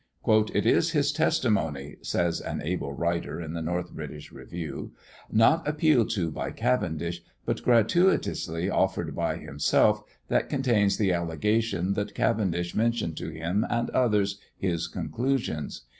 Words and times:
"It 0.27 0.65
is 0.65 0.93
his 0.93 1.11
testimony," 1.11 1.97
says 2.01 2.41
an 2.41 2.59
able 2.63 2.91
writer 2.91 3.39
in 3.39 3.53
the 3.53 3.61
North 3.61 3.91
British 3.91 4.31
Review, 4.31 4.93
"not 5.31 5.67
appealed 5.67 6.09
to 6.15 6.31
by 6.31 6.49
Cavendish, 6.49 7.21
but 7.45 7.61
gratuitously 7.61 8.67
offered 8.67 9.15
by 9.15 9.37
himself, 9.37 10.01
that 10.27 10.49
contains 10.49 10.97
the 10.97 11.13
allegation 11.13 11.93
that 11.93 12.15
Cavendish 12.15 12.73
mentioned 12.73 13.15
to 13.17 13.29
him 13.29 13.63
and 13.69 13.91
others 13.91 14.39
his 14.57 14.87
conclusions. 14.87 15.83